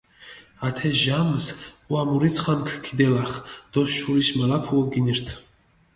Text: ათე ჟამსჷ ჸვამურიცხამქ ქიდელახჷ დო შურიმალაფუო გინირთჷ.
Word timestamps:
ათე 0.67 0.89
ჟამსჷ 1.01 1.53
ჸვამურიცხამქ 1.87 2.67
ქიდელახჷ 2.83 3.37
დო 3.71 3.81
შურიმალაფუო 3.93 4.83
გინირთჷ. 4.91 5.33